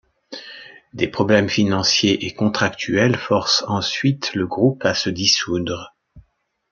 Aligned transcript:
Des 0.95 1.07
problèmes 1.07 1.47
financiers 1.47 2.25
et 2.25 2.33
contractuels 2.33 3.15
forcent 3.17 3.63
ensuite 3.67 4.33
le 4.33 4.47
groupe 4.47 4.83
à 4.83 4.95
se 4.95 5.11
dissoudre. 5.11 5.95